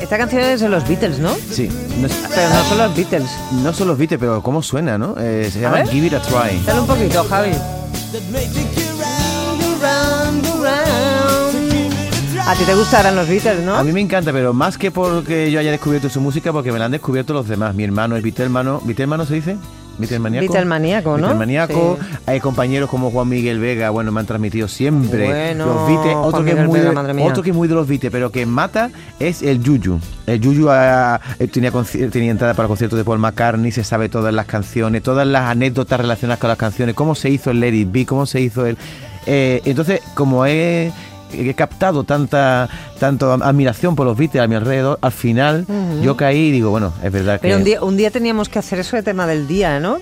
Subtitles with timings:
[0.00, 1.34] Esta canción es de los Beatles, ¿no?
[1.50, 1.68] Sí.
[1.98, 3.30] No, es- Pero no son los Beatles.
[3.52, 5.14] no son los Beatles, pero cómo suena, ¿no?
[5.18, 5.88] Eh, se llama ver.
[5.88, 6.60] Give It a Try.
[6.66, 7.50] Dale un poquito, Javi.
[12.46, 13.76] A ti te gustarán los Beatles, ¿no?
[13.76, 16.78] A mí me encanta, pero más que porque yo haya descubierto su música, porque me
[16.78, 17.74] la han descubierto los demás.
[17.74, 18.80] Mi hermano es Beatlemano.
[18.84, 19.56] ¿Beatlemano se dice?
[20.00, 20.52] ¿Beatlemaníaco?
[20.52, 21.28] Beatlemaníaco, ¿no?
[21.66, 22.02] Sí.
[22.26, 26.16] Hay compañeros como Juan Miguel Vega, bueno, me han transmitido siempre Bueno, los Beatles.
[26.16, 28.46] Otro, que es muy Vega, de, otro que es muy de los Beatles, pero que
[28.46, 30.00] mata es el Yuyu.
[30.26, 31.72] El Yuyu ah, eh, tenía,
[32.10, 36.00] tenía entrada para conciertos de Paul McCartney, se sabe todas las canciones, todas las anécdotas
[36.00, 38.76] relacionadas con las canciones, cómo se hizo el Let It Be, cómo se hizo el...
[39.26, 40.92] eh, entonces, como he,
[41.32, 42.68] he captado tanta
[43.00, 45.66] tanto admiración por los Beatles a mi alrededor, al final
[46.02, 47.58] yo caí y digo, bueno, es verdad Pero que...
[47.58, 49.96] un día, un día teníamos que hacer eso de tema del día, ¿no?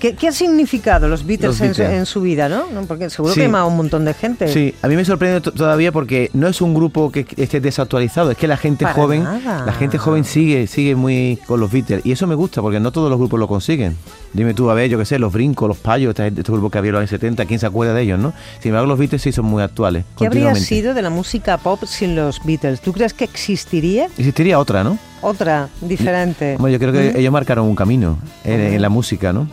[0.00, 1.82] ¿Qué, qué ha significado los Beatles, Los en su-.
[1.82, 2.64] En, su, vida, no?
[2.88, 3.40] Porque seguro Sí.
[3.40, 4.48] que ha a un montón de gente.
[4.48, 8.30] Sí, a mí me sorprende to- todavía porque no es un grupo que esté desactualizado,
[8.30, 9.66] es que la gente Para joven, nada.
[9.66, 12.90] la gente joven sigue, sigue muy con los Beatles y eso me gusta porque no
[12.92, 13.96] todos los grupos lo consiguen.
[14.32, 16.78] Dime tú, a ver, yo qué sé, los brincos, los payos, gente- estos grupos que
[16.78, 18.32] había en los años 70, ¿quién se acuerda de ellos, no?
[18.60, 20.04] Sin embargo, los Beatles sí son muy actuales.
[20.16, 22.80] ¿Qué habría sido de la música pop sin los Beatles?
[22.80, 24.98] ¿Tú crees que existiría Existiría otra, ¿no?
[25.22, 26.56] otra diferente?
[26.58, 29.48] Bueno, yo creo que ellos marcaron un camino en, en la música, ¿no?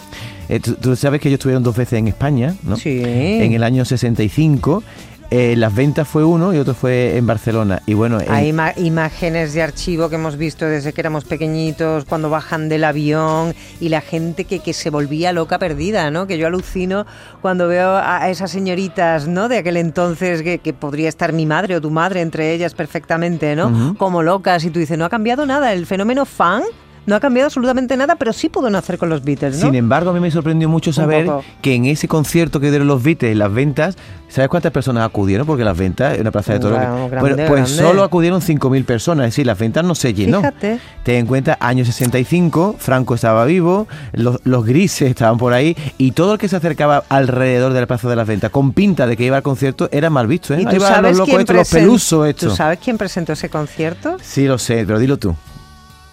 [0.49, 2.77] Eh, tú, tú sabes que ellos estuvieron dos veces en España, ¿no?
[2.77, 3.01] Sí.
[3.03, 4.83] En el año 65.
[5.29, 7.81] Eh, las ventas fue uno y otro fue en Barcelona.
[7.85, 12.29] Y bueno, en- Hay imágenes de archivo que hemos visto desde que éramos pequeñitos, cuando
[12.29, 16.27] bajan del avión y la gente que, que se volvía loca perdida, ¿no?
[16.27, 17.05] Que yo alucino
[17.41, 19.47] cuando veo a a esas señoritas, ¿no?
[19.49, 23.55] De aquel entonces que, que podría estar mi madre o tu madre entre ellas perfectamente,
[23.55, 23.95] ¿no?
[23.97, 26.63] Como locas y tú dices, no ha cambiado nada, el fenómeno fan
[27.07, 29.65] no ha cambiado absolutamente nada, pero sí pudo nacer con los Beatles, ¿no?
[29.67, 31.27] Sin embargo, a mí me sorprendió mucho saber
[31.61, 33.95] que en ese concierto que dieron los Beatles, las ventas,
[34.27, 35.47] ¿sabes cuántas personas acudieron?
[35.47, 37.65] Porque las ventas, en una plaza de toros, Bueno, pues grande.
[37.67, 40.39] solo acudieron 5.000 personas, es decir, las ventas no se llenó.
[40.39, 40.79] Fíjate.
[41.03, 46.11] Ten en cuenta, año 65, Franco estaba vivo, los, los grises estaban por ahí, y
[46.11, 49.15] todo el que se acercaba alrededor de la plaza de las ventas con pinta de
[49.15, 50.61] que iba al concierto era mal visto, ¿eh?
[50.61, 52.55] ¿Y tú sabes, los locos estos, los pelusos ¿Tú estos.
[52.57, 54.17] sabes quién presentó ese concierto?
[54.21, 55.33] Sí, lo sé, pero dilo tú.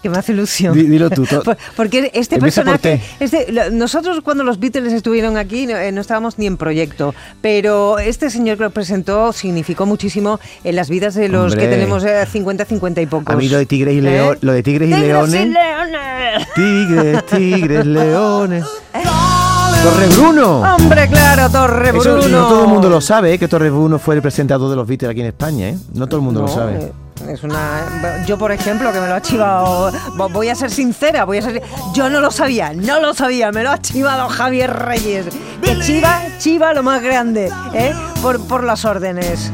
[0.05, 0.75] Que me hace ilusión.
[0.75, 1.25] Di- dilo tú,
[1.75, 3.01] Porque este Empieza personaje.
[3.19, 7.15] Este, nosotros, cuando los Beatles estuvieron aquí, no, eh, no estábamos ni en proyecto.
[7.41, 11.59] Pero este señor que lo presentó significó muchísimo en las vidas de los Hombre.
[11.67, 13.33] que tenemos eh, 50, 50 y pocos.
[13.33, 14.01] A mí lo de tigres y ¿Eh?
[14.03, 16.47] leones, lo de tigres y ¡Tigres leones.
[16.53, 18.63] Tigres, tigres, leones.
[18.93, 20.59] Torre Bruno.
[20.75, 22.27] Hombre, claro, Torre Eso Bruno.
[22.27, 23.39] no todo el mundo lo sabe, ¿eh?
[23.39, 25.77] que Torre Bruno fue el presentador de los Beatles aquí en España, ¿eh?
[25.95, 26.91] No todo el mundo lo sabe.
[27.29, 28.23] Es una.
[28.27, 29.91] Yo, por ejemplo, que me lo ha chivado.
[30.15, 31.61] vo- Voy a ser sincera, voy a ser.
[31.93, 35.25] Yo no lo sabía, no lo sabía, me lo ha chivado Javier Reyes.
[35.61, 37.93] Que chiva, chiva lo más grande, ¿eh?
[38.21, 39.51] Por, por las órdenes.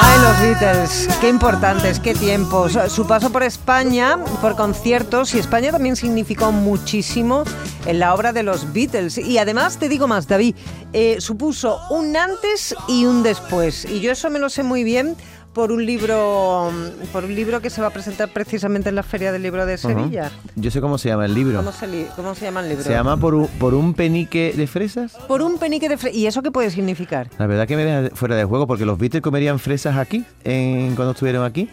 [0.00, 2.78] Ay, los Beatles, qué importantes, qué tiempos.
[2.88, 7.42] Su paso por España, por conciertos, y España también significó muchísimo
[7.84, 9.18] en la obra de los Beatles.
[9.18, 10.54] Y además, te digo más, David,
[10.92, 13.86] eh, supuso un antes y un después.
[13.86, 15.16] Y yo eso me lo sé muy bien
[15.58, 16.70] por un libro,
[17.12, 19.76] por un libro que se va a presentar precisamente en la Feria del Libro de.
[19.76, 20.30] Sevilla.
[20.54, 21.56] Yo sé cómo se llama el libro.
[21.58, 22.84] ¿Cómo se, li- cómo se llama el libro?
[22.84, 25.14] Se llama por un, por un penique de fresas.
[25.26, 27.28] Por un penique de fre- ¿Y eso qué puede significar?
[27.40, 30.94] La verdad que me deja fuera de juego porque los Beatles comerían fresas aquí, en,
[30.94, 31.68] cuando estuvieron aquí.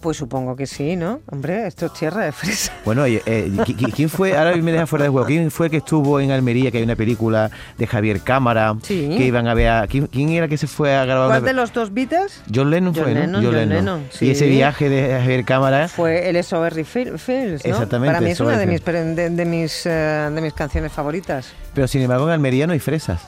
[0.00, 1.20] Pues supongo que sí, ¿no?
[1.30, 2.72] Hombre, esto es tierra de fresa.
[2.86, 4.36] Bueno, eh, ¿qui- qui- ¿quién fue?
[4.36, 5.26] Ahora me deja fuera de juego.
[5.26, 8.74] ¿Quién fue el que estuvo en Almería, que hay una película de Javier Cámara?
[8.82, 9.14] Sí.
[9.16, 9.86] Que iban a ver a...
[9.86, 11.28] ¿Quién, quién era que se fue a grabar?
[11.28, 12.40] ¿Cuál una- de los dos Beatles?
[12.52, 13.20] John Lennon John fue, ¿no?
[13.20, 14.50] Lennon, John Lennon, Y ese sí.
[14.50, 15.88] viaje de Javier Cámara...
[15.88, 17.70] Fue el SOR Fields, ¿no?
[17.70, 21.52] Exactamente, Para mí es una de mis, de, de mis, eh, de mis canciones favoritas.
[21.74, 23.20] Pero sin embargo en Almería no hay fresas.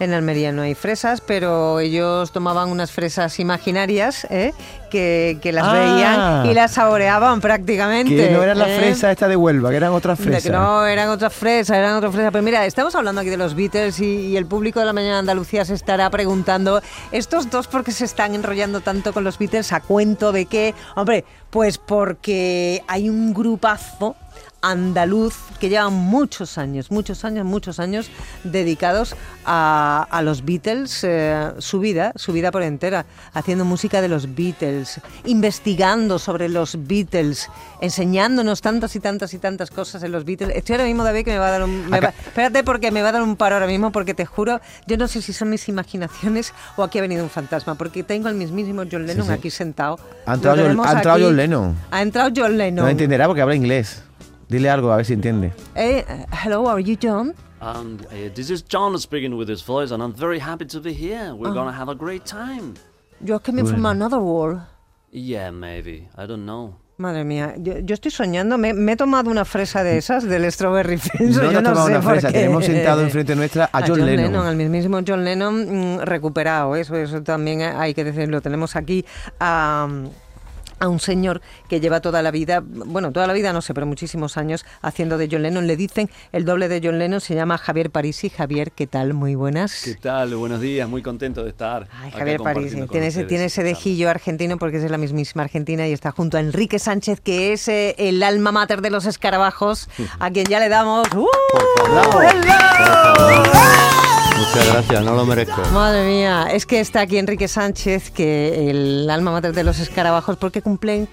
[0.00, 4.52] En Almería no hay fresas, pero ellos tomaban unas fresas imaginarias ¿eh?
[4.90, 5.72] que, que las Ah.
[5.72, 8.16] veían y las saboreaban prácticamente.
[8.16, 8.78] Que no eran las ¿eh?
[8.78, 10.42] fresas esta de Huelva, que eran otras De fresas.
[10.44, 12.32] que no, eran otras fresas, eran otras fresas.
[12.32, 15.14] Pero mira, estamos hablando aquí de los Beatles y, y el público de la mañana
[15.14, 16.82] de Andalucía se estará preguntando,
[17.12, 19.72] ¿estos dos por qué se están enrollando tanto con los Beatles?
[19.72, 20.74] ¿A cuento de qué?
[20.96, 24.16] Hombre, pues porque hay un grupazo
[24.64, 28.10] andaluz que lleva muchos años, muchos años, muchos años
[28.44, 33.04] dedicados a, a los Beatles, eh, su vida, su vida por entera,
[33.34, 37.48] haciendo música de los Beatles, investigando sobre los Beatles,
[37.80, 40.54] enseñándonos tantas y tantas y tantas cosas en los Beatles.
[40.56, 41.90] Estoy ahora mismo, David, que me va a dar un...
[41.90, 44.60] me va- espérate porque me va a dar un paro ahora mismo porque te juro,
[44.86, 48.28] yo no sé si son mis imaginaciones o aquí ha venido un fantasma, porque tengo
[48.28, 49.32] al mismísimo John Lennon sí.
[49.32, 49.98] aquí sentado.
[50.26, 51.18] Ha entrado John- ha entrado.
[51.24, 51.76] John Lennon.
[51.90, 52.84] Ha entrado John Lennon.
[52.84, 54.02] No entenderá porque habla inglés.
[54.52, 55.50] Dile algo, a ver si entiende.
[55.74, 56.04] Eh,
[56.44, 57.34] hello, are you John?
[57.62, 60.92] Um, uh, this is John speaking with his voice, and I'm very happy to be
[60.92, 61.32] here.
[61.32, 62.74] We're gonna have a great time.
[63.24, 63.90] You're coming from Bueno.
[64.04, 64.60] another world.
[65.10, 66.06] Yeah, maybe.
[66.18, 66.74] I don't know.
[66.98, 70.44] Madre mía, yo, yo estoy soñando, me, me he tomado una fresa de esas del
[70.52, 71.36] Strawberry Fields.
[71.38, 74.46] No yo has no tomado sé una fresa, tenemos sentado enfrente nuestra a John Lennon.
[74.46, 78.42] al mismísimo John Lennon mm, recuperado, eso, eso también hay que decirlo.
[78.42, 79.04] Tenemos aquí
[79.40, 79.88] a
[80.82, 83.86] a un señor que lleva toda la vida, bueno, toda la vida no sé, pero
[83.86, 85.66] muchísimos años haciendo de John Lennon.
[85.66, 88.30] Le dicen el doble de John Lennon, se llama Javier Parisi.
[88.30, 89.14] Javier, ¿qué tal?
[89.14, 89.82] Muy buenas.
[89.84, 90.34] ¿Qué tal?
[90.34, 91.86] Buenos días, muy contento de estar.
[91.92, 95.44] Ay, acá Javier Parisi, tiene ese, tiene ese dejillo argentino porque es de la mismísima
[95.44, 99.06] Argentina y está junto a Enrique Sánchez, que es eh, el alma mater de los
[99.06, 99.88] escarabajos,
[100.18, 101.06] a quien ya le damos...
[101.14, 101.28] ¡Uh!
[101.92, 102.24] favor.
[102.40, 104.11] ¡Bravo!
[104.38, 105.62] Muchas gracias, no lo merezco.
[105.72, 110.36] Madre mía, es que está aquí Enrique Sánchez, que el alma mater de los escarabajos,
[110.36, 111.08] porque cumplen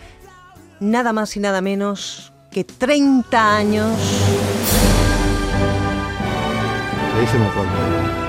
[0.79, 3.91] nada más y nada menos que 30 años.
[7.19, 8.28] Se pronto.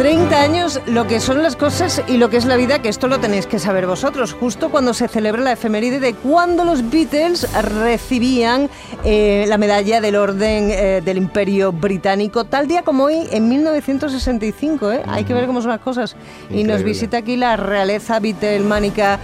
[0.00, 3.06] 30 años, lo que son las cosas y lo que es la vida, que esto
[3.06, 7.46] lo tenéis que saber vosotros, justo cuando se celebra la efeméride de cuando los Beatles
[7.62, 8.70] recibían
[9.04, 14.90] eh, la medalla del Orden eh, del Imperio Británico, tal día como hoy, en 1965,
[14.90, 15.02] ¿eh?
[15.06, 16.16] Hay que ver cómo son las cosas.
[16.48, 19.20] Y nos visita aquí la realeza beatlemánica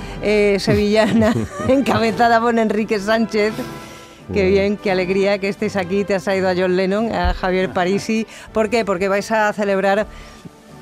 [0.58, 1.32] sevillana,
[1.68, 3.54] encabezada por Enrique Sánchez.
[4.30, 6.04] Qué bien, qué alegría que estéis aquí.
[6.04, 8.26] Te has traído a John Lennon, a Javier Parisi.
[8.52, 8.84] ¿Por qué?
[8.84, 10.06] Porque vais a celebrar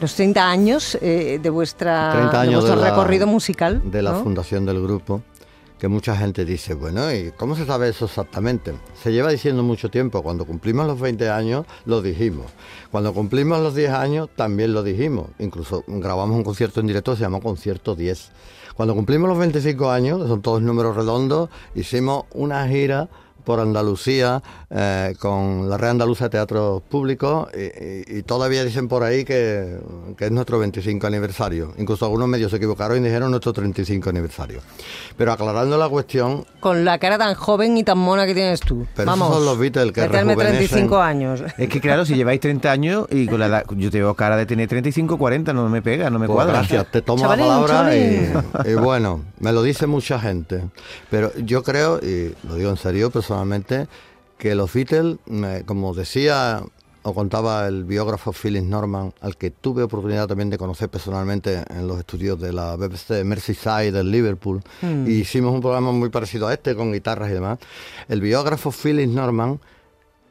[0.05, 3.81] los 30 años eh, de, vuestra, 30 de vuestro de la- recorrido musical.
[3.91, 4.23] De la ¿no?
[4.23, 5.23] fundación del grupo,
[5.79, 8.75] que mucha gente dice, bueno, ¿y cómo se sabe eso exactamente?
[9.03, 12.47] Se lleva diciendo mucho tiempo, cuando cumplimos los 20 años lo dijimos,
[12.91, 17.23] cuando cumplimos los 10 años también lo dijimos, incluso grabamos un concierto en directo, se
[17.23, 18.31] llamó Concierto 10.
[18.77, 23.09] Cuando cumplimos los 25 años, son todos números redondos, hicimos una gira
[23.45, 27.61] por Andalucía eh, con la Red Andaluza de Teatro Público y,
[28.15, 29.79] y- y todavía dicen por ahí que,
[30.17, 31.73] que es nuestro 25 aniversario.
[31.79, 34.61] Incluso algunos medios se equivocaron y dijeron nuestro 35 aniversario.
[35.17, 38.87] Pero aclarando la cuestión, Con la cara tan joven y tan mona que tienes tú.
[38.95, 39.35] Pero esos Vamos.
[39.37, 40.59] son los Beatles que meterme rejuvenecen.
[40.69, 41.43] 35 años.
[41.59, 44.37] Es que claro, si lleváis 30 años y con la edad, yo te veo cara
[44.37, 46.55] de tener 35, 40, no me pega, no me pues cuadra.
[46.55, 48.33] gracias, te tomo Chavalín, la palabra y,
[48.67, 50.65] y bueno, me lo dice mucha gente.
[51.11, 53.34] Pero yo creo, y lo digo en serio personalmente,
[54.39, 55.19] que los Beatles,
[55.67, 56.63] como decía
[57.07, 61.87] o contaba el biógrafo Phyllis Norman, al que tuve oportunidad también de conocer personalmente en
[61.87, 65.07] los estudios de la BBC de Merseyside del Liverpool, Mm.
[65.07, 67.59] y hicimos un programa muy parecido a este con guitarras y demás.
[68.09, 69.61] El biógrafo Phyllis Norman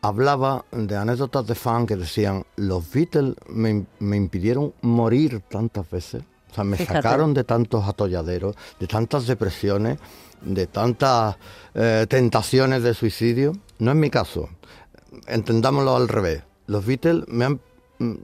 [0.01, 6.23] hablaba de anécdotas de fan que decían, los Beatles me impidieron morir tantas veces,
[6.53, 7.01] o sea, me Fíjate.
[7.01, 9.97] sacaron de tantos atolladeros, de tantas depresiones,
[10.43, 11.35] de tantas
[11.73, 13.53] eh, tentaciones de suicidio.
[13.79, 14.49] No es mi caso,
[15.25, 16.43] entendámoslo al revés.
[16.67, 17.59] Los Beatles me han-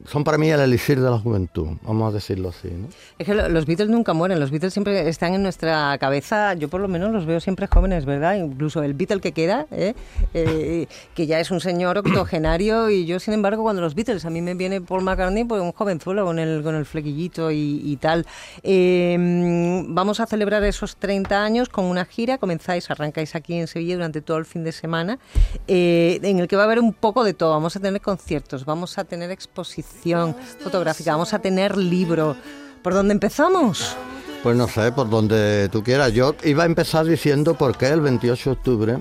[0.05, 2.69] son para mí el elixir de la juventud, vamos a decirlo así.
[3.17, 6.67] Es que lo- los Beatles nunca mueren, los Beatles siempre están en nuestra cabeza, yo
[6.67, 8.35] por lo menos los veo siempre jóvenes, ¿verdad?
[8.35, 9.93] Incluso el Beatle que queda, ¿eh?
[10.33, 14.29] Eh, que ya es un señor octogenario y yo sin embargo cuando los Beatles, a
[14.29, 18.25] mí me viene Paul McCartney, pues un jovenzuelo con el, con el flequillito y, tal.
[18.63, 23.95] Mm, vamos a celebrar esos 30 años con una gira, comenzáis, arrancáis aquí en Sevilla
[23.95, 25.19] durante todo el fin de semana,
[25.67, 28.65] eh, en el que va a haber un poco de todo, vamos a tener conciertos,
[28.65, 29.31] vamos a tener
[29.61, 32.35] exposición fotográfica, vamos a tener libro.
[32.81, 33.95] ¿Por dónde empezamos?
[34.41, 36.13] Pues no sé, por donde tú quieras.
[36.13, 38.97] Yo iba a empezar diciendo por qué el 28 de octubre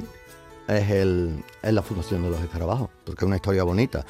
[0.66, 4.04] es, el, es la fundación de los escarabajos, porque es una historia bonita.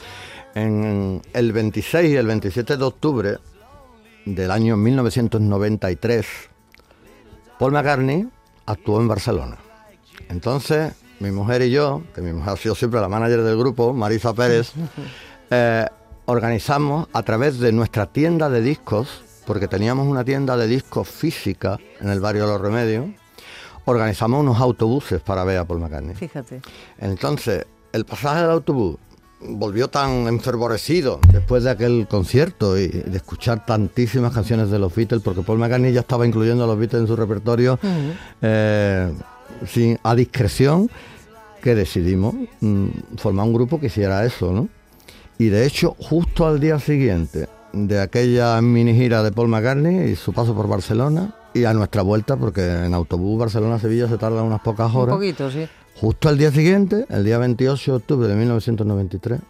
[0.55, 3.39] En el 26 y el 27 de octubre
[4.25, 6.27] del año 1993,
[7.59, 8.27] Paul McCartney
[8.65, 9.59] actuó en Barcelona.
[10.31, 13.93] Entonces, mi mujer y yo, que mi mujer ha sido siempre la manager del grupo,
[13.93, 14.73] Marisa Pérez,
[15.51, 15.87] eh,
[16.29, 21.79] organizamos a través de nuestra tienda de discos, porque teníamos una tienda de discos física
[22.01, 23.07] en el barrio de Los Remedios,
[23.87, 26.15] organizamos unos autobuses para ver a Paul McCartney.
[26.15, 26.61] Fíjate.
[26.99, 28.99] Entonces, el pasaje del autobús
[29.41, 35.23] volvió tan enfervorecido después de aquel concierto y de escuchar tantísimas canciones de los Beatles,
[35.23, 37.79] porque Paul McCartney ya estaba incluyendo a los Beatles en su repertorio
[38.43, 39.15] eh,
[39.67, 40.91] sin, a discreción,
[41.63, 44.69] que decidimos mm, formar un grupo que hiciera eso, ¿no?
[45.39, 50.17] Y de hecho, justo al día siguiente de aquella mini gira de Paul McCartney y
[50.17, 54.61] su paso por Barcelona, y a nuestra vuelta, porque en autobús Barcelona-Sevilla se tardan unas
[54.61, 55.15] pocas Un horas.
[55.15, 55.67] poquito, sí.
[56.01, 59.41] Justo al día siguiente, el día 28 de octubre de 1993,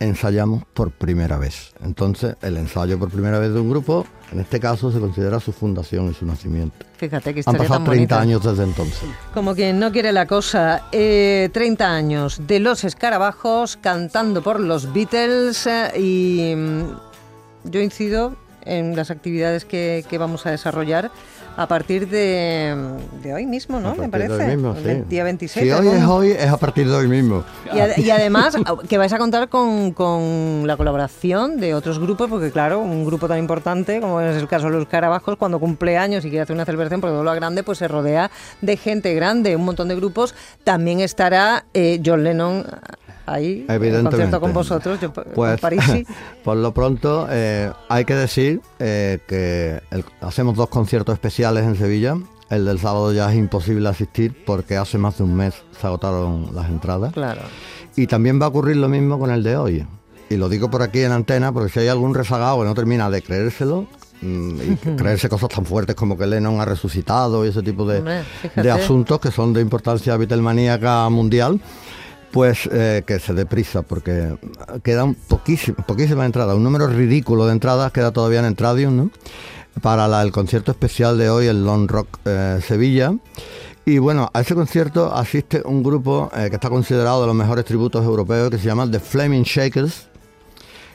[0.00, 1.72] ensayamos por primera vez.
[1.84, 5.52] Entonces, el ensayo por primera vez de un grupo, en este caso, se considera su
[5.52, 6.86] fundación y su nacimiento.
[6.96, 8.20] Fíjate que Han pasado tan 30 bonita.
[8.20, 9.08] años desde entonces.
[9.34, 14.92] Como quien no quiere la cosa, eh, 30 años de los escarabajos cantando por los
[14.92, 21.10] Beatles eh, y mm, yo incido en las actividades que, que vamos a desarrollar
[21.56, 22.74] a partir de,
[23.22, 23.94] de hoy mismo, ¿no?
[23.94, 24.32] Me de parece.
[24.32, 25.02] hoy mismo, sí.
[25.08, 25.64] Día 26.
[25.64, 27.44] Si hoy es hoy, es a partir de hoy mismo.
[27.74, 28.56] Y, ad- y además
[28.88, 33.28] que vais a contar con, con la colaboración de otros grupos, porque claro, un grupo
[33.28, 36.54] tan importante como es el caso de los Carabajos, cuando cumple años y quiere hacer
[36.54, 38.30] una celebración porque todo lo grande, pues se rodea
[38.60, 40.34] de gente grande, un montón de grupos.
[40.64, 42.64] También estará eh, John Lennon
[43.32, 44.10] ahí, en Evidentemente.
[44.10, 46.06] concierto con vosotros, yo, Pues, Parisi.
[46.44, 51.76] por lo pronto, eh, hay que decir eh, que el- hacemos dos conciertos especiales en
[51.76, 52.16] Sevilla.
[52.48, 56.48] El del sábado ya es imposible asistir porque hace más de un mes se agotaron
[56.54, 57.12] las entradas.
[57.12, 57.42] Claro.
[57.96, 59.86] Y también va a ocurrir lo mismo con el de hoy.
[60.28, 63.08] Y lo digo por aquí en antena porque si hay algún rezagado que no termina
[63.10, 63.86] de creérselo,
[64.22, 68.22] mm, y creerse cosas tan fuertes como que Lennon ha resucitado y ese tipo de,
[68.56, 71.60] de asuntos que son de importancia Beatlemaníaca mundial,
[72.32, 74.36] pues que se dé prisa porque
[74.82, 79.10] quedan poquísimas, poquísimas entradas, un número ridículo de entradas queda todavía en Entradium, ¿no?
[79.82, 83.12] Para la- el concierto especial de hoy, el Long Rock eh, Sevilla.
[83.86, 87.64] Y bueno, a ese concierto asiste un grupo eh, que está considerado de los mejores
[87.64, 90.08] tributos europeos que se llama The Flaming Shakers,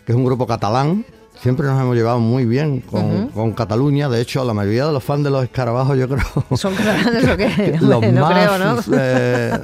[0.06, 1.06] que es un grupo catalán.
[1.46, 4.10] Siempre nos hemos llevado muy bien con, con Cataluña.
[4.10, 6.25] De hecho, la mayoría de los fans de los escarabajos, yo creo,
[6.58, 7.78] ¿Son catalanes o qué?
[7.82, 8.82] los no más creo, ¿no?
[8.98, 9.56] eh,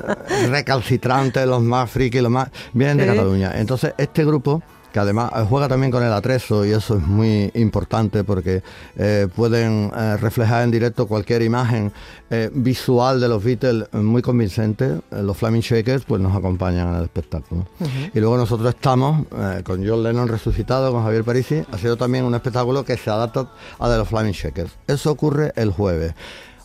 [0.52, 3.08] recalcitrantes, los más friki, los más vienen de.
[3.08, 3.54] Cataluña.
[3.56, 4.62] Entonces, este grupo
[4.92, 8.62] que además eh, juega también con el atrezo y eso es muy importante porque
[8.96, 11.92] eh, pueden eh, reflejar en directo cualquier imagen
[12.30, 15.00] eh, visual de los Beatles muy convincente.
[15.12, 17.68] Los Flaming Shakers pues nos acompañan en el espectáculo.
[18.14, 22.36] Y luego nosotros estamos eh, con John Lennon resucitado, con Javier Parisi, haciendo también un
[22.36, 24.72] espectáculo que se adapta a de los Flaming Shakers.
[24.88, 26.14] Eso ocurre el jueves.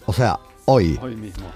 [0.06, 0.98] O sea, hoy.
[1.02, 1.46] Hoy mismo.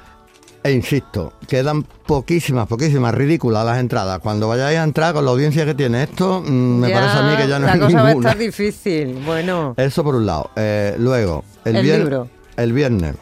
[0.62, 4.18] E insisto, quedan poquísimas, poquísimas, ridículas las entradas.
[4.20, 6.50] Cuando vayáis a entrar con la audiencia que tiene esto, mm,
[6.80, 9.22] me Ya parece a mí que ya no La es cosa va a estar difícil.
[9.24, 10.50] Bueno, Eso por un lado.
[10.56, 12.28] Eh, luego, el, El vier- libro.
[12.56, 13.14] El viernes.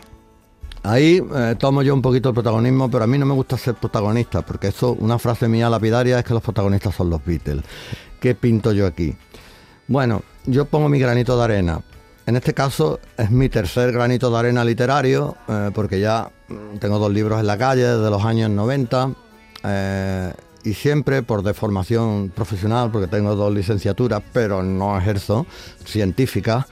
[0.82, 3.74] Ahí eh, tomo yo un poquito el protagonismo, pero a mí no me gusta ser
[3.74, 7.62] protagonista, porque eso, una frase mía lapidaria es que los protagonistas son los Beatles.
[8.20, 9.14] ¿Qué pinto yo aquí?
[9.86, 11.80] Bueno, yo pongo mi granito de arena.
[12.28, 16.30] En este caso es mi tercer granito de arena literario, eh, porque ya
[16.78, 19.12] tengo dos libros en la calle desde los años 90
[19.64, 25.46] eh, y siempre por deformación profesional, porque tengo dos licenciaturas, pero no ejerzo,
[25.86, 26.66] científicas,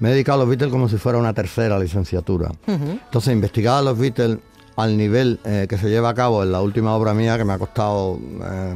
[0.00, 2.50] me he dedicado a los Beatles como si fuera una tercera licenciatura.
[2.66, 4.38] Entonces, investigar a los Beatles
[4.76, 7.52] al nivel eh, que se lleva a cabo en la última obra mía, que me
[7.52, 8.18] ha costado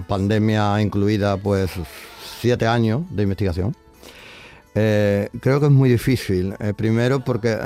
[0.07, 1.71] pandemia incluida, pues
[2.43, 3.75] siete años de investigación.
[4.79, 6.55] Eh, creo que es muy difícil.
[6.61, 7.59] Eh, primero porque eh,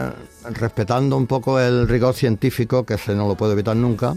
[0.53, 4.15] respetando un poco el rigor científico, que se no lo puedo evitar nunca,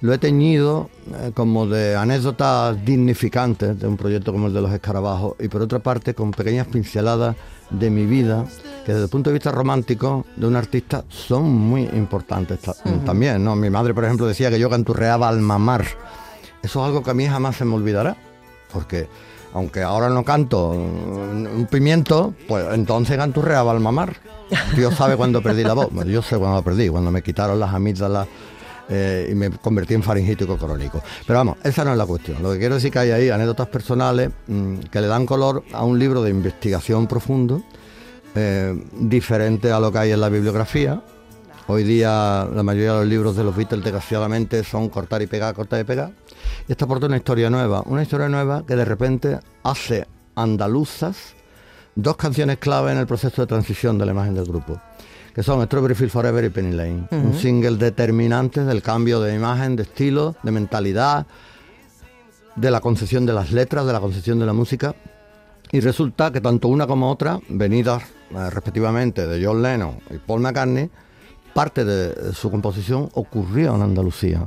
[0.00, 0.90] lo he teñido
[1.34, 5.78] como de anécdotas dignificantes de un proyecto como el de los escarabajos y por otra
[5.78, 7.34] parte con pequeñas pinceladas
[7.70, 8.44] de mi vida
[8.84, 12.74] que desde el punto de vista romántico de un artista son muy importantes ta-
[13.06, 13.42] también.
[13.42, 13.56] ¿no?
[13.56, 15.86] Mi madre, por ejemplo, decía que yo canturreaba al mamar.
[16.62, 18.14] Eso es algo que a mí jamás se me olvidará,
[18.72, 19.08] porque
[19.54, 24.16] aunque ahora no canto un un pimiento, pues entonces canturreaba al mamar.
[24.76, 25.88] Dios sabe cuándo perdí la voz.
[26.06, 28.26] Yo sé cuándo perdí, cuando me quitaron las amígdalas
[28.88, 31.02] eh, y me convertí en faringítico crónico.
[31.26, 32.42] Pero vamos, esa no es la cuestión.
[32.42, 35.84] Lo que quiero decir que hay ahí anécdotas personales mm, que le dan color a
[35.84, 37.62] un libro de investigación profundo,
[38.34, 41.02] eh, diferente a lo que hay en la bibliografía.
[41.66, 45.54] Hoy día la mayoría de los libros de los Beatles desgraciadamente son cortar y pegar,
[45.54, 46.12] cortar y pegar.
[46.68, 51.34] Y esta aporta una historia nueva, una historia nueva que de repente hace andaluzas
[51.94, 54.80] dos canciones clave en el proceso de transición de la imagen del grupo,
[55.34, 59.76] que son Strawberry Field Forever y Penny Lane, un single determinante del cambio de imagen,
[59.76, 61.26] de estilo, de mentalidad,
[62.56, 64.94] de la concepción de las letras, de la concepción de la música.
[65.72, 70.40] Y resulta que tanto una como otra, venidas eh, respectivamente de John Lennon y Paul
[70.40, 70.88] McCartney,
[71.52, 74.46] parte de su composición ocurrió en Andalucía.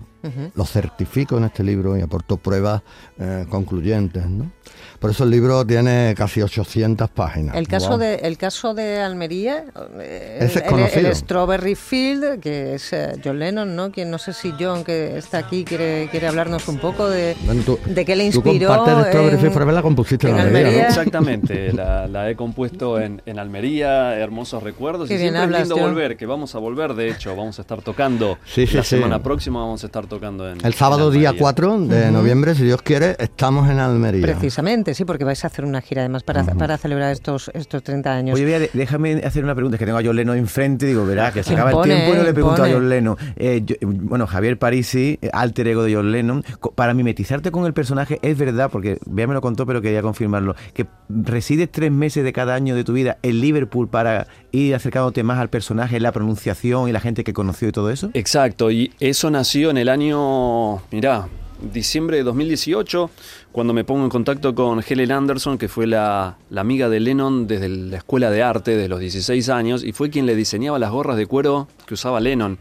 [0.56, 2.82] Lo certifico en este libro y aporto pruebas
[3.20, 4.26] eh, concluyentes.
[4.28, 4.52] ¿no?
[5.00, 7.56] Por eso el libro tiene casi 800 páginas.
[7.56, 7.98] El caso, Wow.
[8.00, 9.66] de, el caso de Almería,
[10.00, 13.92] eh, Ese es el, el- el Strawberry Field, que es eh, John Lennon, ¿no?
[13.92, 17.62] Quien no sé si John, que está aquí, quiere, quiere hablarnos un poco de, Bueno,
[17.64, 18.70] tú- de qué le Tú inspiró.
[18.70, 20.82] parte de Strawberry en- Field Forever la compusiste en, en Almería, Almería.
[20.84, 20.90] ¿no?
[20.90, 25.08] Exactamente, la, la he compuesto en, en Almería, hermosos recuerdos.
[25.08, 25.94] Qué y bien siempre hablas, es lindo John.
[25.94, 28.38] volver, que vamos a volver, de hecho, vamos a estar tocando.
[28.46, 28.96] Sí, sí, la sí.
[28.96, 31.42] semana próxima vamos a estar tocando en El sábado en día Almería.
[31.42, 34.22] 4 de noviembre, si Dios quiere, estamos en Almería.
[34.26, 38.12] Precisamente, sí, porque vais a hacer una gira además para, para celebrar estos, estos 30
[38.14, 38.36] años.
[38.36, 41.32] Oye, Bea, déjame hacer una pregunta, es que tengo a John Lennon enfrente, digo, verá,
[41.32, 42.70] que se Impone, acaba el tiempo y no le pregunto a.
[42.70, 43.18] John Lennon.
[43.36, 46.44] Eh, yo- bueno, Javier Parisi, eh, alter ego de John Lennon,
[46.76, 50.56] para mimetizarte con el personaje, es verdad, porque Bea me lo contó, pero quería confirmarlo,
[50.74, 55.24] que resides tres meses de cada año de tu vida en Liverpool para ir acercándote
[55.24, 58.10] más al personaje, la pronunciación y la gente que conoció y todo eso?
[58.14, 61.28] Exacto, y eso nació en el año, mirá,
[61.62, 63.10] diciembre de 2018,
[63.52, 67.70] cuando me pongo en contacto con Helen Anderson, que fue la, amiga de Lennon desde
[67.70, 71.18] la escuela de arte de los 16 años, y fue quien le diseñaba las gorras
[71.18, 72.58] de cuero que usaba Lennon.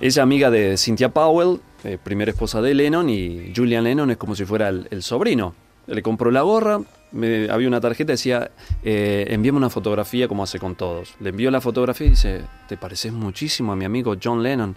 [0.00, 4.34] Ella amiga de Cynthia Powell, eh, primera esposa de Lennon, y Julian Lennon es como
[4.34, 5.54] si fuera el, sobrino.
[5.86, 6.80] Le compró la gorra,
[7.12, 8.50] me- había una tarjeta decía,
[8.82, 11.14] eh, envíame una fotografía como hace con todos.
[11.20, 14.74] Le envió la fotografía y dice, te pareces muchísimo a mi amigo John Lennon.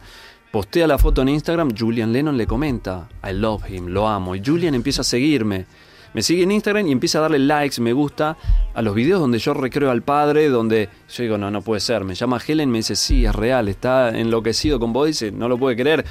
[0.52, 4.34] Postea la foto en Instagram, Julian Lennon le comenta, I love him, lo amo.
[4.34, 5.66] Y Julian empieza a seguirme.
[6.14, 8.38] Me sigue en Instagram y empieza a darle likes, me gusta,
[8.74, 12.06] a los videos donde yo recreo al padre, donde yo digo, no, no puede ser.
[12.06, 15.58] Me llama Helen, me dice, sí, es real, está enloquecido con vos, dice, no lo
[15.58, 16.06] puede creer.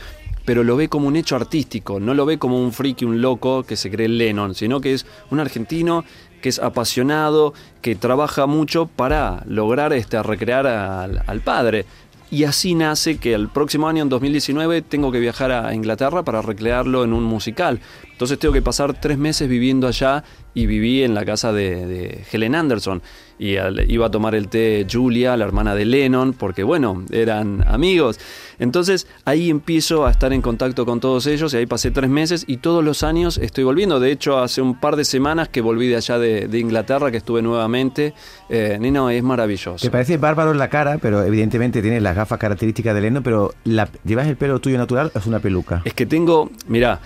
[0.44, 3.64] Pero lo ve como un hecho artístico, no lo ve como un friki, un loco
[3.64, 6.04] que se cree Lennon, sino que es un argentino
[6.40, 7.52] que es apasionado,
[7.82, 11.84] que trabaja mucho para lograr este, recrear al, al padre.
[12.30, 16.42] Y así nace que el próximo año, en 2019, tengo que viajar a Inglaterra para
[16.42, 17.80] recrearlo en un musical.
[18.10, 20.24] Entonces tengo que pasar tres meses viviendo allá
[20.56, 23.02] y viví en la casa de, de Helen Anderson.
[23.38, 27.62] Y al- iba a tomar el té Julia, la hermana de Lennon, porque bueno, eran
[27.68, 28.18] amigos.
[28.58, 32.44] Entonces ahí empiezo a estar en contacto con todos ellos y ahí pasé tres meses
[32.48, 34.00] y todos los años estoy volviendo.
[34.00, 37.18] De hecho, hace un par de semanas que volví de allá de, de Inglaterra, que
[37.18, 38.14] estuve nuevamente.
[38.48, 39.84] Eh, y no, es maravilloso.
[39.84, 43.52] Te parece bárbaro en la cara, pero evidentemente tienes las gafas características de Lennon, pero
[43.64, 45.82] la- ¿llevas el pelo tuyo natural o es una peluca?
[45.84, 47.00] Es que tengo, mira,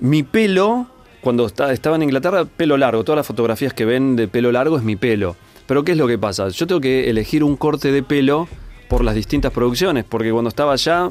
[0.00, 0.88] mi pelo,
[1.24, 3.02] cuando esta- estaba en Inglaterra, pelo largo.
[3.02, 5.34] Todas las fotografías que ven de pelo largo es mi pelo.
[5.66, 6.48] Pero ¿qué es lo que pasa?
[6.50, 8.46] Yo tengo que elegir un corte de pelo
[8.88, 11.10] por las distintas producciones, porque cuando estaba allá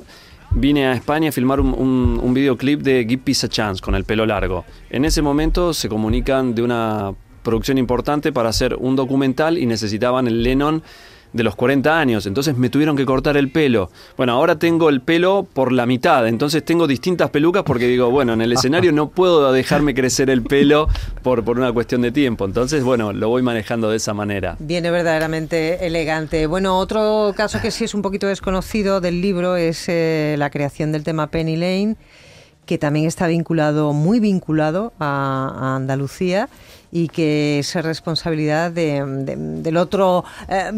[0.51, 3.95] vine a España a filmar un, un- un videoclip de Give Peace a Chance con
[3.95, 4.63] el pelo largo.
[4.91, 10.27] En ese momento se comunican de una producción importante para hacer un documental y necesitaban
[10.27, 10.83] el Lennon
[11.33, 13.89] de los 40 años, entonces me tuvieron que cortar el pelo.
[14.17, 18.33] Bueno, ahora tengo el pelo por la mitad, entonces tengo distintas pelucas porque digo, bueno,
[18.33, 20.87] en el escenario no puedo dejarme crecer el pelo
[21.23, 24.55] por, por una cuestión de tiempo, entonces bueno, lo voy manejando de esa manera.
[24.59, 26.47] Viene verdaderamente elegante.
[26.47, 30.91] Bueno, otro caso que sí es un poquito desconocido del libro es eh, la creación
[30.91, 31.95] del tema Penny Lane,
[32.65, 36.47] que también está vinculado, muy vinculado a, a Andalucía
[36.95, 40.71] y que es responsabilidad de- de- del otro eh,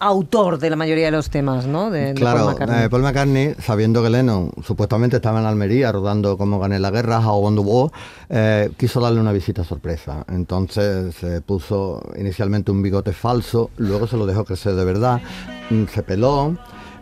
[0.00, 1.90] autor de la mayoría de los temas, ¿no?
[1.90, 2.84] De, Claro, Paul McCartney.
[2.84, 7.20] eh, Paul McCartney, sabiendo que Lennon supuestamente estaba en Almería rodando Cómo gané la guerra,
[7.26, 7.90] How Won the War,
[8.28, 10.24] eh, quiso darle una visita sorpresa.
[10.28, 15.22] Entonces se puso inicialmente un bigote falso, luego se lo dejó crecer de verdad,
[15.70, 16.54] mm, se peló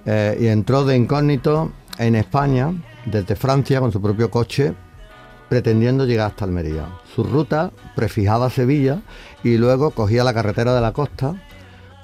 [0.07, 2.73] eh, y entró de incógnito en España,
[3.07, 4.75] desde Francia, con su propio coche,
[5.49, 6.87] pretendiendo llegar hasta Almería.
[7.15, 9.03] Su ruta prefijaba Sevilla
[9.43, 11.35] y luego cogía la carretera de la costa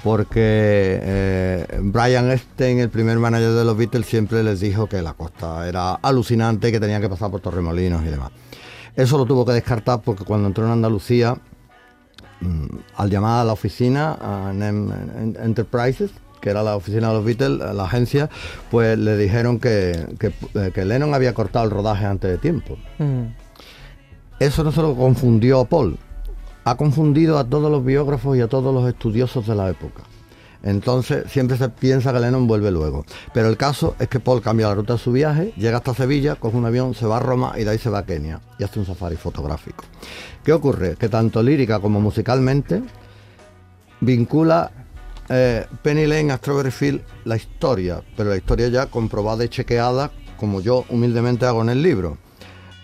[0.03, 5.13] porque eh, Brian Epstein, el primer manager de los Beatles, siempre les dijo que la
[5.13, 8.31] costa era alucinante, que tenían que pasar por Torremolinos y demás.
[8.97, 11.37] Eso lo tuvo que descartar porque cuando entró en Andalucía,
[12.41, 16.11] mm, al llamar a la oficina, a Enterprises,
[16.41, 18.31] que era la oficina de los Beatles, a la agencia,
[18.71, 22.77] pues le dijeron que, que, eh, que Lennon había cortado el rodaje antes de tiempo.
[22.99, 23.27] Mm.
[24.39, 25.99] Eso no se lo confundió a Paul,
[26.65, 30.03] ha confundido a todos los biógrafos y a todos los estudiosos de la época.
[30.63, 33.05] Entonces siempre se piensa que Lennon vuelve luego.
[33.33, 36.35] Pero el caso es que Paul cambia la ruta de su viaje, llega hasta Sevilla,
[36.35, 38.65] coge un avión, se va a Roma y de ahí se va a Kenia y
[38.65, 39.85] hace un safari fotográfico.
[40.45, 40.97] ¿Qué ocurre?
[40.97, 42.83] Que tanto lírica como musicalmente
[44.01, 44.71] vincula
[45.31, 50.61] eh, Penny Lane Strawberry Field la historia, pero la historia ya comprobada y chequeada como
[50.61, 52.19] yo humildemente hago en el libro.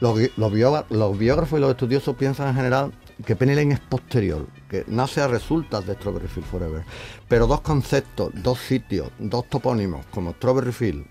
[0.01, 2.93] Los, los biógrafos y los estudiosos piensan en general
[3.25, 6.85] que Penny Lane es posterior, que nace a resultas de Strawberry Field Forever.
[7.29, 11.07] Pero dos conceptos, dos sitios, dos topónimos, como Strawberry Field,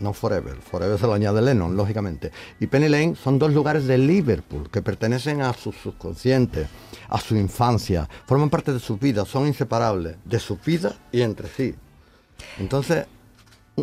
[0.00, 3.98] no Forever, Forever se lo añade Lennon, lógicamente, y Penny Lane son dos lugares de
[3.98, 6.68] Liverpool que pertenecen a su subconsciente,
[7.08, 11.48] a su infancia, forman parte de sus vidas, son inseparables, de sus vidas y entre
[11.48, 11.74] sí.
[12.58, 13.06] Entonces,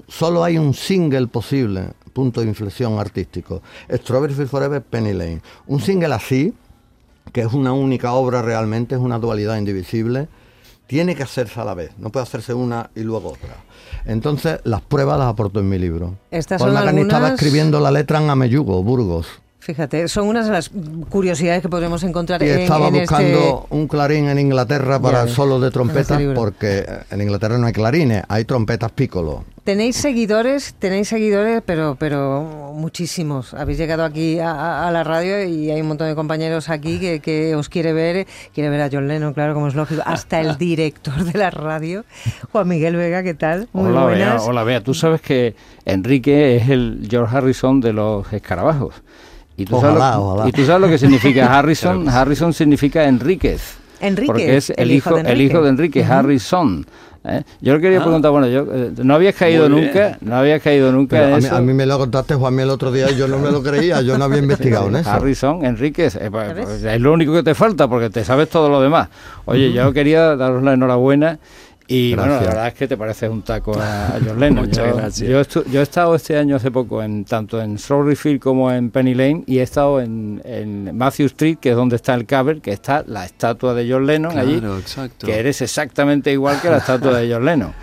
[0.08, 3.62] solo hay un single posible, punto de inflexión artístico.
[3.92, 5.42] Strawberry Forever, Penny Lane.
[5.68, 6.54] Un single así,
[7.34, 10.30] que es una única obra realmente, es una dualidad indivisible,
[10.88, 13.56] tiene que hacerse a la vez, no puede hacerse una y luego otra.
[14.06, 16.16] Entonces, las pruebas las aporto en mi libro.
[16.32, 19.28] Estas Paul son McCartney estaba algunas- escribiendo la letra en Ameyugo, Burgos.
[19.66, 20.70] Fíjate, son unas de las
[21.10, 23.76] curiosidades que podremos encontrar Y en, estaba en buscando este...
[23.76, 26.36] un clarín en Inglaterra para ves, solo de en trompetas, este libro.
[26.36, 29.44] porque en Inglaterra no hay clarines, hay trompetas piccolo.
[29.64, 32.44] Tenéis seguidores, tenéis seguidores, pero pero
[32.76, 33.56] muchísimos.
[33.56, 37.00] Habéis llegado aquí a, a- a la radio y hay un montón de compañeros aquí
[37.00, 40.40] que, que os quiere ver, quiere ver a John Lennon, claro, como es lógico, hasta
[40.42, 42.06] el director de la radio,
[42.52, 43.68] Juan Miguel Vega, ¿qué tal?
[43.74, 44.44] Muy hola, Bea, buenas.
[44.44, 44.82] hola, Bea.
[44.82, 48.94] Tú sabes que Enrique es el George Harrison de los escarabajos.
[49.58, 50.50] Y tú, Ojalá, sabes, lo, ojalá.
[50.50, 52.10] y tú sabes lo que significa Harrison.
[52.10, 53.78] Harrison significa Enríquez.
[54.02, 55.44] Enríquez, Porque es el, el hijo hijo, de el Enrique.
[55.54, 56.12] hijo de Enrique, Ujú.
[56.14, 56.86] Harrison.
[57.24, 57.44] ¿eh?
[57.62, 58.04] Yo le quería Ah.
[58.04, 60.18] preguntar, bueno, yo eh, no habías caído Muy nunca, bien.
[60.22, 61.56] no habías caído nunca en a, mí, eso.
[61.56, 64.02] a mí me lo contaste, Juanmi, el otro día y yo no me lo creía,
[64.02, 65.10] yo no había investigado en eso.
[65.10, 68.68] Harrison, Enríquez, eh, pues, pues, es lo único que te falta porque te sabes todo
[68.70, 69.08] lo demás.
[69.46, 71.40] Oye, yo quería daros la enhorabuena
[71.88, 74.66] y bueno, la verdad es que te pareces un taco a, John Lennon.
[74.70, 75.30] Muchas yo, gracias.
[75.30, 78.72] Yo, estu- yo he estado este año hace poco en tanto en Strawberry Field como
[78.72, 82.26] en Penny Lane y he estado en, en Matthew Street, que es donde está el
[82.26, 85.28] cover, que está la estatua de John Lennon allí, Claro, exacto.
[85.28, 87.74] que eres exactamente igual que la estatua de John Lennon.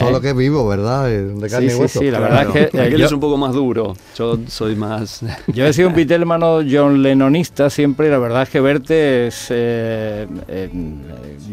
[0.00, 1.10] Solo Eh, que vivo, ¿verdad?
[1.10, 1.98] Eh, De carne Sí, y sí, hueso.
[2.00, 2.34] sí, la Claro.
[2.34, 3.94] verdad es que eh, Aquel yo- es un poco más duro.
[4.16, 5.20] Yo soy más.
[5.46, 9.46] Yo he sido un hermano John Lennonista siempre y la verdad es que verte es,
[9.50, 10.70] eh, eh,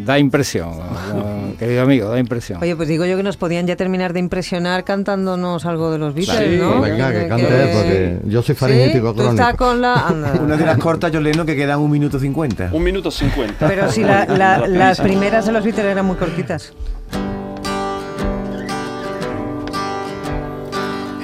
[0.05, 2.61] da impresión, eh, querido amigo, da impresión.
[2.61, 6.13] Oye, pues digo yo que nos podían ya terminar de impresionar cantándonos algo de los
[6.13, 6.81] Beatles, Sí, ¿no?
[6.81, 9.19] Venga, que cante, porque yo soy faringético ¿Sí?
[9.19, 9.57] Crónico.
[9.57, 9.93] con la...
[10.07, 10.33] anda.
[10.41, 12.69] Una de las cortas, John Lennon, que quedan un minuto cincuenta.
[12.71, 13.67] Un minuto cincuenta.
[13.67, 16.73] Pero si la- la- las primeras de los Beatles eran muy cortitas.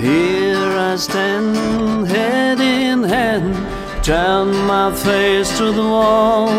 [0.04, 1.56] Here I stand,
[2.10, 3.56] head in hand,
[4.04, 6.50] turn my face to the wall.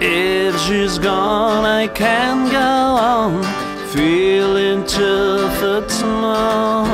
[0.00, 3.44] If she's gone, I can't go on,
[3.90, 5.48] feeling too
[5.88, 6.88] small.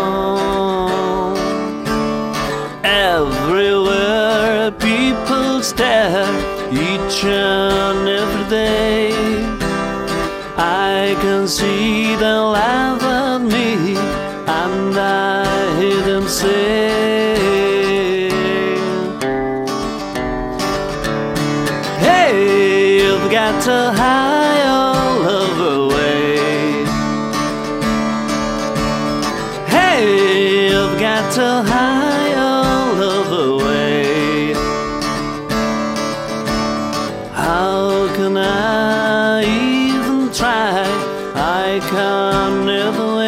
[2.84, 6.28] Everywhere people stare,
[6.70, 9.12] each and every day.
[10.58, 12.75] I can see the laugh
[41.38, 43.25] I come can never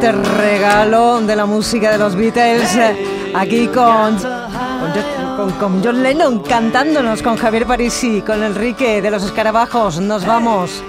[0.00, 5.84] este regalo de la música de los Beatles, eh, aquí con, con, Jo- con- con
[5.84, 10.82] John Lennon cantándonos, con Javier Parisi, con Enrique de los Escarabajos, nos vamos.